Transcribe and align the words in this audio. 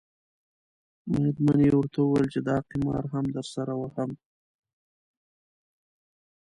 میرمنې 1.11 1.65
یې 1.69 1.73
ورته 1.77 1.97
وویل 2.01 2.27
چې 2.33 2.39
دا 2.47 2.57
قمار 2.69 3.03
هم 3.13 3.25
درسره 3.37 3.73
وهم. 3.77 4.11